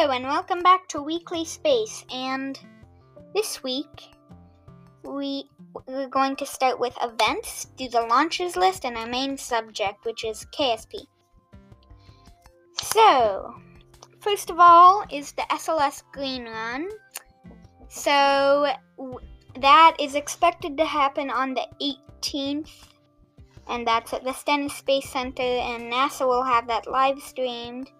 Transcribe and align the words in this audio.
Hello, 0.00 0.12
and 0.12 0.26
welcome 0.26 0.62
back 0.62 0.86
to 0.90 1.02
Weekly 1.02 1.44
Space. 1.44 2.04
And 2.14 2.56
this 3.34 3.64
week, 3.64 4.14
we, 5.02 5.50
we're 5.88 6.06
going 6.06 6.36
to 6.36 6.46
start 6.46 6.78
with 6.78 6.96
events, 7.02 7.64
do 7.76 7.88
the 7.88 8.02
launches 8.02 8.54
list, 8.54 8.84
and 8.84 8.96
our 8.96 9.08
main 9.08 9.36
subject, 9.36 10.04
which 10.04 10.24
is 10.24 10.46
KSP. 10.56 11.04
So, 12.80 13.56
first 14.20 14.50
of 14.50 14.60
all, 14.60 15.04
is 15.10 15.32
the 15.32 15.42
SLS 15.50 16.04
Green 16.12 16.44
Run. 16.44 16.88
So, 17.88 18.72
that 19.58 19.96
is 19.98 20.14
expected 20.14 20.76
to 20.76 20.84
happen 20.84 21.28
on 21.28 21.54
the 21.54 21.66
18th, 22.22 22.70
and 23.66 23.84
that's 23.84 24.12
at 24.12 24.22
the 24.22 24.32
Stennis 24.32 24.74
Space 24.74 25.10
Center, 25.10 25.42
and 25.42 25.92
NASA 25.92 26.24
will 26.24 26.44
have 26.44 26.68
that 26.68 26.88
live 26.88 27.20
streamed. 27.20 27.90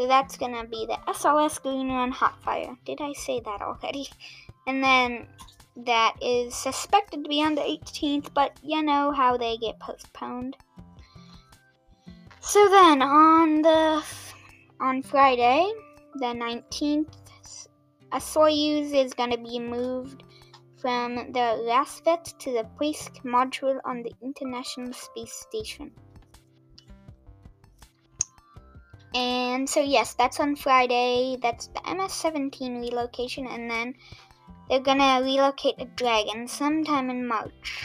So 0.00 0.06
that's 0.06 0.38
gonna 0.38 0.64
be 0.64 0.86
the 0.86 0.96
SLS 1.12 1.60
Green 1.60 1.90
Run 1.90 2.10
Hotfire. 2.10 2.74
Did 2.86 3.02
I 3.02 3.12
say 3.12 3.38
that 3.40 3.60
already? 3.60 4.08
And 4.66 4.82
then 4.82 5.26
that 5.76 6.14
is 6.22 6.54
suspected 6.54 7.22
to 7.22 7.28
be 7.28 7.42
on 7.42 7.54
the 7.54 7.60
18th, 7.60 8.32
but 8.32 8.58
you 8.62 8.82
know 8.82 9.12
how 9.12 9.36
they 9.36 9.58
get 9.58 9.78
postponed. 9.78 10.56
So 12.40 12.66
then 12.70 13.02
on 13.02 13.60
the 13.60 14.02
on 14.80 15.02
Friday, 15.02 15.70
the 16.14 16.32
19th, 16.32 17.14
a 18.12 18.16
Soyuz 18.16 18.94
is 18.94 19.12
gonna 19.12 19.36
be 19.36 19.58
moved 19.58 20.24
from 20.78 21.16
the 21.16 21.60
Rassvet 21.68 22.38
to 22.38 22.52
the 22.52 22.66
Poisk 22.80 23.22
module 23.22 23.78
on 23.84 24.02
the 24.02 24.14
International 24.22 24.94
Space 24.94 25.34
Station. 25.34 25.92
And 29.14 29.68
so, 29.68 29.80
yes, 29.80 30.14
that's 30.14 30.38
on 30.38 30.54
Friday. 30.54 31.36
That's 31.42 31.66
the 31.68 31.82
MS 31.94 32.12
17 32.12 32.80
relocation, 32.80 33.46
and 33.46 33.70
then 33.70 33.94
they're 34.68 34.80
gonna 34.80 35.20
relocate 35.22 35.74
a 35.78 35.86
Dragon 35.86 36.46
sometime 36.46 37.10
in 37.10 37.26
March. 37.26 37.82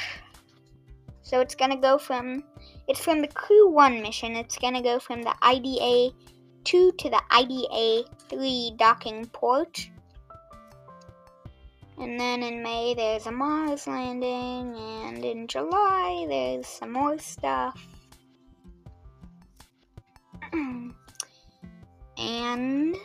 So, 1.24 1.40
it's 1.40 1.56
gonna 1.56 1.78
go 1.78 1.98
from 1.98 2.44
it's 2.88 3.00
from 3.00 3.22
the 3.22 3.28
Crew 3.28 3.70
1 3.70 4.02
mission, 4.02 4.36
it's 4.36 4.60
gonna 4.60 4.84
go 4.84 5.00
from 5.00 5.24
the 5.24 5.34
IDA 5.42 6.14
2 6.66 6.92
to 6.92 7.10
the 7.10 7.22
IDA 7.32 8.08
3 8.30 8.74
docking 8.78 9.26
port. 9.28 9.90
And 11.98 12.20
then 12.20 12.44
in 12.44 12.62
May, 12.62 12.94
there's 12.94 13.26
a 13.26 13.32
Mars 13.32 13.88
landing, 13.88 14.76
and 14.76 15.24
in 15.24 15.48
July, 15.48 16.26
there's 16.28 16.68
some 16.68 16.92
more 16.92 17.18
stuff. 17.18 17.95
And 22.46 22.96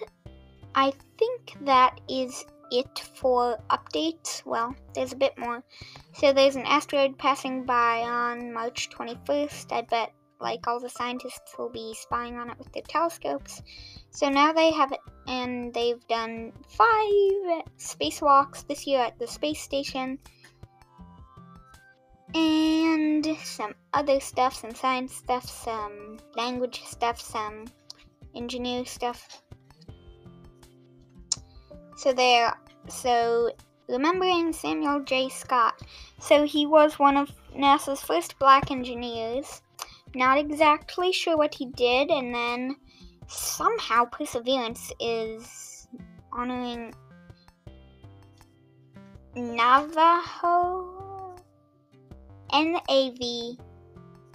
I 0.74 0.92
think 1.18 1.56
that 1.64 2.00
is 2.08 2.44
it 2.70 2.98
for 3.14 3.58
updates. 3.70 4.44
Well, 4.44 4.74
there's 4.94 5.12
a 5.12 5.16
bit 5.16 5.36
more. 5.38 5.62
So 6.12 6.32
there's 6.32 6.56
an 6.56 6.66
asteroid 6.66 7.18
passing 7.18 7.64
by 7.64 8.00
on 8.00 8.52
March 8.52 8.90
21st. 8.90 9.72
I 9.72 9.82
bet 9.82 10.12
like 10.40 10.66
all 10.66 10.80
the 10.80 10.88
scientists 10.88 11.54
will 11.58 11.68
be 11.68 11.94
spying 11.94 12.36
on 12.38 12.50
it 12.50 12.58
with 12.58 12.72
their 12.72 12.82
telescopes. 12.82 13.62
So 14.10 14.28
now 14.28 14.52
they 14.52 14.70
have 14.72 14.92
it 14.92 15.00
and 15.26 15.72
they've 15.74 16.06
done 16.08 16.52
five 16.68 17.64
spacewalks 17.78 18.66
this 18.66 18.86
year 18.86 19.00
at 19.00 19.18
the 19.18 19.26
space 19.26 19.60
station. 19.60 20.18
And 22.34 23.26
some 23.42 23.74
other 23.92 24.20
stuff, 24.20 24.54
some 24.54 24.74
science 24.74 25.14
stuff, 25.14 25.48
some 25.48 26.18
language 26.36 26.82
stuff, 26.84 27.20
some 27.20 27.66
engineer 28.34 28.84
stuff. 28.84 29.42
So 31.96 32.12
there, 32.12 32.56
so 32.88 33.50
remembering 33.88 34.52
Samuel 34.52 35.00
J. 35.00 35.28
Scott. 35.28 35.80
So 36.20 36.44
he 36.44 36.66
was 36.66 36.98
one 36.98 37.16
of 37.16 37.30
NASA's 37.56 38.00
first 38.00 38.38
black 38.38 38.70
engineers. 38.70 39.62
Not 40.14 40.38
exactly 40.38 41.12
sure 41.12 41.36
what 41.36 41.54
he 41.54 41.66
did, 41.66 42.10
and 42.10 42.34
then 42.34 42.76
somehow 43.28 44.06
Perseverance 44.06 44.92
is 44.98 45.88
honoring 46.32 46.94
Navajo. 49.36 51.00
N 52.52 52.76
A 52.88 53.10
V 53.10 53.58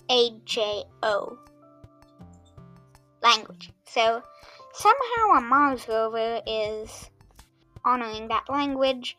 A 0.10 0.30
J 0.46 0.84
O 1.04 1.38
language. 3.26 3.72
So 3.86 4.22
somehow 4.74 5.38
a 5.38 5.42
Mars 5.42 5.88
rover 5.88 6.42
is 6.46 7.10
honoring 7.84 8.28
that 8.28 8.46
language. 8.50 9.18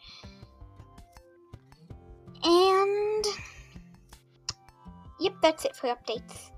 And 2.44 3.24
yep, 5.18 5.34
that's 5.42 5.64
it 5.64 5.74
for 5.74 5.88
updates. 5.88 6.50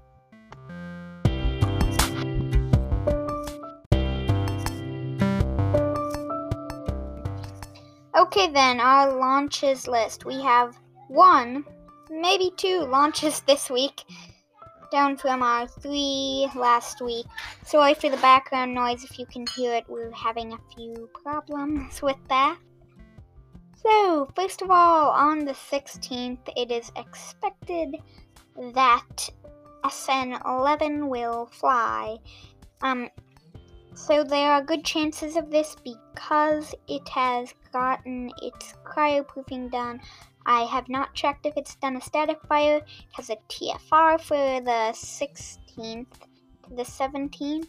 Okay, 8.16 8.50
then, 8.52 8.80
our 8.80 9.16
launches 9.16 9.86
list. 9.86 10.24
We 10.24 10.42
have 10.42 10.76
one, 11.06 11.64
maybe 12.10 12.52
two 12.56 12.80
launches 12.80 13.40
this 13.46 13.70
week 13.70 14.02
down 14.90 15.16
from 15.16 15.42
our 15.42 15.66
three 15.66 16.48
last 16.54 17.00
week. 17.00 17.26
Sorry 17.64 17.94
for 17.94 18.08
the 18.10 18.16
background 18.18 18.74
noise 18.74 19.04
if 19.04 19.18
you 19.18 19.26
can 19.26 19.46
hear 19.56 19.74
it. 19.74 19.84
We're 19.88 20.10
having 20.12 20.52
a 20.52 20.58
few 20.74 21.08
problems 21.22 22.02
with 22.02 22.16
that. 22.28 22.58
So, 23.82 24.28
first 24.34 24.62
of 24.62 24.70
all, 24.70 25.10
on 25.10 25.44
the 25.44 25.52
16th, 25.52 26.48
it 26.56 26.70
is 26.70 26.90
expected 26.96 27.96
that 28.74 29.28
SN 29.88 30.36
11 30.44 31.08
will 31.08 31.46
fly. 31.46 32.18
Um, 32.82 33.08
so, 34.06 34.24
there 34.24 34.52
are 34.52 34.62
good 34.62 34.84
chances 34.84 35.36
of 35.36 35.50
this 35.50 35.76
because 35.84 36.74
it 36.86 37.08
has 37.08 37.52
gotten 37.72 38.30
its 38.42 38.74
cryoproofing 38.84 39.70
done 39.70 40.00
I 40.48 40.62
have 40.62 40.88
not 40.88 41.12
checked 41.12 41.44
if 41.44 41.58
it's 41.58 41.74
done 41.74 41.96
a 41.96 42.00
static 42.00 42.38
fire. 42.48 42.78
It 42.78 42.84
has 43.12 43.28
a 43.28 43.36
TFR 43.50 44.18
for 44.18 44.62
the 44.62 44.94
16th 44.94 46.06
to 46.62 46.74
the 46.74 46.84
17th. 46.84 47.68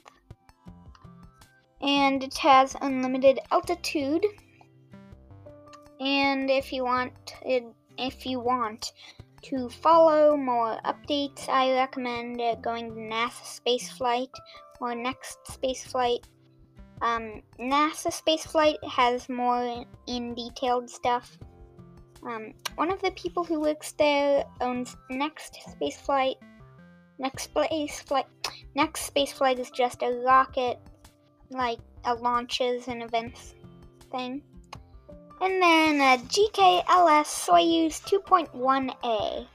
And 1.82 2.24
it 2.24 2.38
has 2.38 2.78
unlimited 2.80 3.40
altitude. 3.52 4.26
And 6.00 6.50
if 6.50 6.72
you 6.72 6.86
want 6.86 7.36
if 7.98 8.26
you 8.26 8.40
want 8.40 8.94
to 9.44 9.68
follow 9.68 10.38
more 10.38 10.80
updates, 10.86 11.50
I 11.50 11.74
recommend 11.74 12.42
going 12.62 12.94
to 12.94 13.02
NASA 13.02 13.60
Spaceflight 13.60 14.34
or 14.80 14.96
Next 14.96 15.40
Spaceflight. 15.46 16.24
Um, 17.02 17.42
NASA 17.60 18.12
Spaceflight 18.12 18.84
has 18.88 19.30
more 19.30 19.86
in 20.08 20.36
detailed 20.36 20.90
stuff. 20.90 21.38
Um, 22.24 22.54
one 22.76 22.92
of 22.92 23.02
the 23.02 23.12
people 23.12 23.44
who 23.44 23.62
works 23.62 23.94
there 23.94 24.44
owns 24.60 24.96
Next 25.10 25.56
Space 25.72 25.98
Flight. 25.98 26.36
Next 27.18 27.44
Space 27.44 28.02
Flight. 28.02 28.26
Next 28.76 29.06
Space 29.06 29.32
Flight 29.32 29.60
is 29.60 29.72
just 29.72 30.02
a 30.04 30.22
rocket, 30.26 30.80
like 31.50 31.80
a 32.06 32.14
launches 32.16 32.88
and 32.88 33.04
events 33.04 33.56
thing. 34.12 34.42
And 35.42 35.62
then 35.62 36.02
a 36.02 36.22
GKLS 36.22 37.48
Soyuz 37.48 38.02
2.1A. 38.04 39.48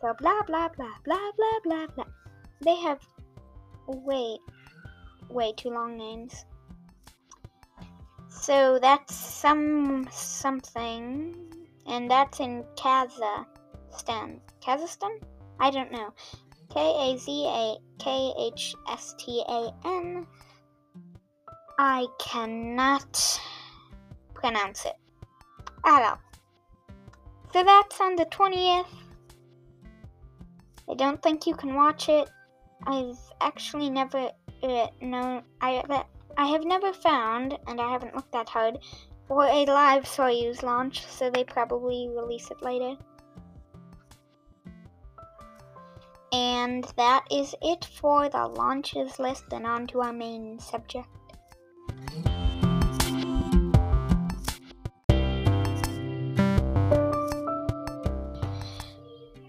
So 0.00 0.14
blah 0.18 0.42
blah 0.46 0.68
blah 0.68 0.94
blah 1.04 1.30
blah 1.36 1.58
blah 1.64 1.86
blah. 1.94 2.04
They 2.62 2.76
have 2.76 3.00
way, 3.86 4.38
way 5.28 5.52
too 5.56 5.70
long 5.70 5.96
names. 5.96 6.44
So 8.28 8.78
that's 8.80 9.14
some 9.14 10.08
something 10.10 11.36
and 11.86 12.10
that's 12.10 12.40
in 12.40 12.64
Kazakhstan. 12.76 14.40
Kazakhstan? 14.60 15.20
I 15.60 15.70
don't 15.70 15.92
know. 15.92 16.12
K 16.72 16.80
A 16.80 17.18
Z 17.18 17.44
A 17.46 17.76
K 18.02 18.32
H 18.38 18.74
S 18.88 19.14
T 19.18 19.44
A 19.48 19.70
N. 19.84 20.26
I 21.78 22.06
cannot 22.18 23.40
pronounce 24.34 24.84
it 24.84 24.96
at 25.84 26.02
all. 26.02 26.18
So 27.52 27.62
that's 27.62 28.00
on 28.00 28.16
the 28.16 28.26
20th. 28.26 28.86
I 30.88 30.94
don't 30.94 31.22
think 31.22 31.46
you 31.46 31.54
can 31.54 31.74
watch 31.74 32.08
it. 32.08 32.28
I've 32.86 33.18
actually 33.40 33.90
never 33.90 34.30
uh, 34.62 34.86
known. 35.00 35.42
I 35.60 36.04
I 36.36 36.46
have 36.46 36.64
never 36.64 36.92
found, 36.92 37.58
and 37.66 37.80
I 37.80 37.90
haven't 37.90 38.14
looked 38.14 38.32
that 38.32 38.48
hard, 38.48 38.78
for 39.28 39.44
a 39.44 39.64
live 39.66 40.04
Soyuz 40.04 40.62
launch, 40.62 41.06
so 41.06 41.30
they 41.30 41.44
probably 41.44 42.08
release 42.14 42.50
it 42.50 42.62
later. 42.62 42.96
And 46.32 46.84
that 46.96 47.26
is 47.30 47.54
it 47.60 47.84
for 47.84 48.28
the 48.28 48.46
launches 48.46 49.18
list 49.18 49.44
and 49.52 49.66
on 49.66 49.86
to 49.88 50.00
our 50.00 50.12
main 50.12 50.58
subject. 50.58 51.08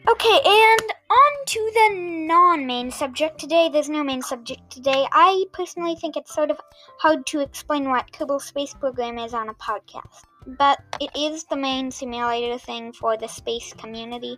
Okay, 0.05 0.39
and 0.45 0.93
to 1.45 1.71
the 1.73 1.95
non 2.27 2.65
main 2.65 2.89
subject 2.91 3.39
today. 3.39 3.69
There's 3.71 3.89
no 3.89 4.03
main 4.03 4.21
subject 4.21 4.69
today. 4.69 5.05
I 5.11 5.45
personally 5.51 5.95
think 5.95 6.15
it's 6.15 6.33
sort 6.33 6.51
of 6.51 6.59
hard 6.99 7.25
to 7.27 7.41
explain 7.41 7.89
what 7.89 8.11
Kerbal 8.11 8.41
Space 8.41 8.73
Program 8.73 9.17
is 9.17 9.33
on 9.33 9.49
a 9.49 9.53
podcast, 9.55 10.23
but 10.45 10.79
it 11.01 11.09
is 11.17 11.43
the 11.43 11.55
main 11.55 11.91
simulator 11.91 12.57
thing 12.57 12.93
for 12.93 13.17
the 13.17 13.27
space 13.27 13.73
community. 13.73 14.37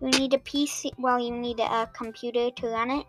You 0.00 0.10
need 0.10 0.34
a 0.34 0.38
PC, 0.38 0.92
well, 0.98 1.18
you 1.18 1.32
need 1.32 1.58
a 1.60 1.88
computer 1.92 2.50
to 2.50 2.66
run 2.68 2.90
it. 2.90 3.06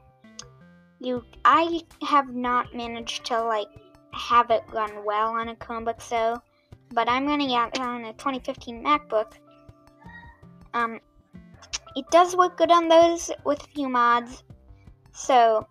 You, 1.00 1.24
I 1.46 1.82
have 2.02 2.30
not 2.30 2.74
managed 2.74 3.26
to 3.26 3.44
like 3.44 3.68
have 4.12 4.50
it 4.50 4.64
run 4.74 5.06
well 5.06 5.30
on 5.30 5.50
a 5.50 5.56
Chromebook, 5.56 6.02
so, 6.02 6.42
but 6.92 7.08
I'm 7.08 7.28
running 7.28 7.52
it 7.52 7.80
on 7.80 8.06
a 8.06 8.14
2015 8.14 8.84
MacBook. 8.84 9.34
Um, 10.74 11.00
it 11.96 12.06
does 12.12 12.36
work 12.36 12.58
good 12.58 12.72
on 12.72 12.88
those 12.88 13.32
with 13.46 13.64
a 13.64 13.68
few 13.68 13.90
mods. 13.90 14.44
So 15.14 15.68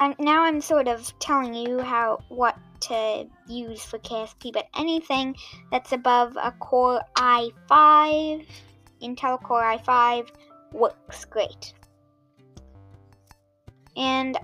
I'm, 0.00 0.14
now 0.18 0.44
I'm 0.44 0.60
sort 0.60 0.88
of 0.88 1.16
telling 1.18 1.54
you 1.54 1.80
how 1.80 2.18
what 2.28 2.56
to 2.82 3.26
use 3.48 3.84
for 3.84 3.98
KSP, 3.98 4.52
but 4.52 4.66
anything 4.76 5.36
that's 5.70 5.92
above 5.92 6.36
a 6.40 6.52
Core 6.52 7.00
i5, 7.16 8.46
Intel 9.02 9.42
Core 9.42 9.62
i5, 9.62 10.28
works 10.72 11.24
great. 11.24 11.72
And 13.96 14.36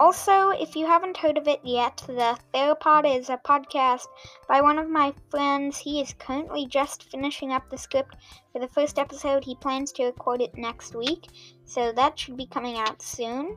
also, 0.00 0.50
if 0.50 0.76
you 0.76 0.86
haven't 0.86 1.16
heard 1.16 1.38
of 1.38 1.48
it 1.48 1.60
yet, 1.64 2.02
the 2.06 2.38
Theropod 2.54 3.18
is 3.18 3.30
a 3.30 3.36
podcast 3.36 4.06
by 4.48 4.60
one 4.60 4.78
of 4.78 4.88
my 4.88 5.12
friends. 5.30 5.78
He 5.78 6.00
is 6.00 6.14
currently 6.18 6.66
just 6.66 7.10
finishing 7.10 7.52
up 7.52 7.68
the 7.68 7.78
script 7.78 8.16
for 8.52 8.60
the 8.60 8.68
first 8.68 8.98
episode. 8.98 9.44
He 9.44 9.54
plans 9.56 9.92
to 9.92 10.04
record 10.04 10.40
it 10.40 10.56
next 10.56 10.94
week, 10.94 11.28
so 11.64 11.92
that 11.92 12.18
should 12.18 12.36
be 12.36 12.46
coming 12.46 12.76
out 12.76 13.02
soon. 13.02 13.56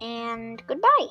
And 0.00 0.62
goodbye. 0.66 1.08